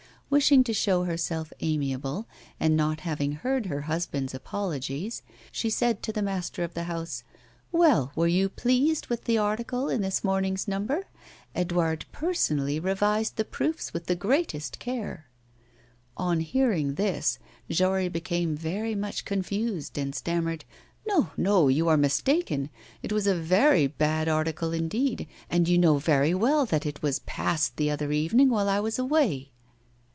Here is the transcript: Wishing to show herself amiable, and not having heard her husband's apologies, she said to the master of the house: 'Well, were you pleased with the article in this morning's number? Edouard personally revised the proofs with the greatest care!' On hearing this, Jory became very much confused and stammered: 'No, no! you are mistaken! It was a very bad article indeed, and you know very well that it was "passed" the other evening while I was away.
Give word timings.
Wishing 0.33 0.63
to 0.63 0.73
show 0.73 1.03
herself 1.03 1.51
amiable, 1.59 2.25
and 2.57 2.77
not 2.77 3.01
having 3.01 3.33
heard 3.33 3.65
her 3.65 3.81
husband's 3.81 4.33
apologies, 4.33 5.23
she 5.51 5.69
said 5.69 6.01
to 6.03 6.13
the 6.13 6.21
master 6.21 6.63
of 6.63 6.73
the 6.73 6.85
house: 6.85 7.25
'Well, 7.69 8.13
were 8.15 8.27
you 8.29 8.47
pleased 8.47 9.07
with 9.07 9.25
the 9.25 9.37
article 9.37 9.89
in 9.89 9.99
this 9.99 10.23
morning's 10.23 10.69
number? 10.69 11.07
Edouard 11.53 12.05
personally 12.13 12.79
revised 12.79 13.35
the 13.35 13.43
proofs 13.43 13.91
with 13.91 14.05
the 14.05 14.15
greatest 14.15 14.79
care!' 14.79 15.25
On 16.15 16.39
hearing 16.39 16.93
this, 16.95 17.37
Jory 17.69 18.07
became 18.07 18.55
very 18.55 18.95
much 18.95 19.25
confused 19.25 19.97
and 19.97 20.15
stammered: 20.15 20.63
'No, 21.05 21.31
no! 21.35 21.67
you 21.67 21.89
are 21.89 21.97
mistaken! 21.97 22.69
It 23.03 23.11
was 23.11 23.27
a 23.27 23.35
very 23.35 23.85
bad 23.85 24.29
article 24.29 24.71
indeed, 24.71 25.27
and 25.49 25.67
you 25.67 25.77
know 25.77 25.97
very 25.97 26.33
well 26.33 26.65
that 26.67 26.85
it 26.85 27.01
was 27.01 27.19
"passed" 27.19 27.75
the 27.75 27.91
other 27.91 28.13
evening 28.13 28.47
while 28.49 28.69
I 28.69 28.79
was 28.79 28.97
away. 28.97 29.51